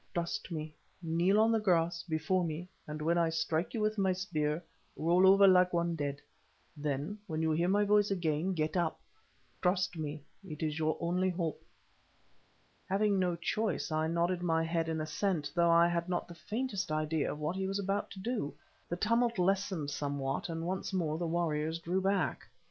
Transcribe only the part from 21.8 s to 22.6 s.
back.